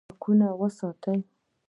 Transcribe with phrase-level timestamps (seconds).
[0.07, 1.17] سړکونه وساتئ